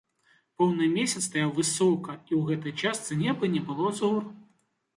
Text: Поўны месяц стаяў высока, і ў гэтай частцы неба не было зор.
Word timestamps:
Поўны 0.61 0.87
месяц 0.93 1.21
стаяў 1.25 1.51
высока, 1.59 2.17
і 2.19 2.39
ў 2.39 2.41
гэтай 2.49 2.73
частцы 2.89 3.21
неба 3.23 3.53
не 3.57 3.65
было 3.71 3.87
зор. 4.01 4.21